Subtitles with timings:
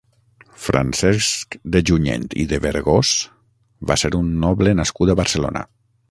[0.67, 3.11] Francesc de Junyent i de Vergós
[3.91, 5.63] va ser un noble nascut a Barcelona.